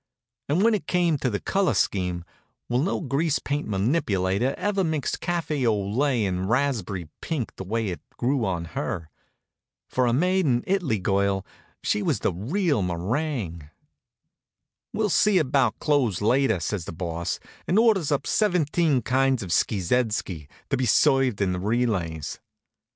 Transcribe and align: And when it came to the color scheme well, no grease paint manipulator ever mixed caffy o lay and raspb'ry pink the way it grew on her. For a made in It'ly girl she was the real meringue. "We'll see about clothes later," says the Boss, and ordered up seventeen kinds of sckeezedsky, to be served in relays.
And 0.49 0.63
when 0.63 0.73
it 0.73 0.87
came 0.87 1.17
to 1.19 1.29
the 1.29 1.39
color 1.39 1.75
scheme 1.75 2.23
well, 2.67 2.81
no 2.81 3.01
grease 3.01 3.37
paint 3.37 3.67
manipulator 3.67 4.55
ever 4.57 4.83
mixed 4.83 5.19
caffy 5.21 5.63
o 5.63 5.79
lay 5.79 6.25
and 6.25 6.47
raspb'ry 6.49 7.07
pink 7.21 7.55
the 7.55 7.63
way 7.63 7.89
it 7.89 8.01
grew 8.17 8.43
on 8.43 8.65
her. 8.73 9.11
For 9.87 10.07
a 10.07 10.11
made 10.13 10.47
in 10.47 10.63
It'ly 10.65 10.97
girl 10.97 11.45
she 11.83 12.01
was 12.01 12.17
the 12.21 12.33
real 12.33 12.81
meringue. 12.81 13.69
"We'll 14.91 15.07
see 15.09 15.37
about 15.37 15.77
clothes 15.77 16.19
later," 16.19 16.59
says 16.59 16.85
the 16.85 16.93
Boss, 16.93 17.39
and 17.67 17.77
ordered 17.77 18.11
up 18.11 18.25
seventeen 18.25 19.03
kinds 19.03 19.43
of 19.43 19.51
sckeezedsky, 19.51 20.47
to 20.71 20.77
be 20.77 20.87
served 20.87 21.41
in 21.41 21.61
relays. 21.61 22.39